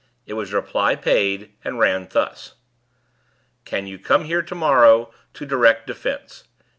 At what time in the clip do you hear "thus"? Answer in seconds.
2.09-2.55